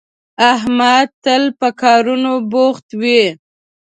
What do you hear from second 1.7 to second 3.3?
کارونو بوخت وي